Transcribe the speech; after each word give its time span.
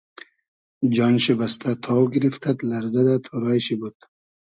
جان 0.93 1.15
شی 1.23 1.33
بئستۂ 1.39 1.69
تاو 1.83 2.03
گیریفتئد 2.13 2.57
لئرزۂ 2.69 3.01
دۂ 3.07 3.15
تۉرای 3.25 3.59
شی 3.65 3.75
بود 3.79 3.97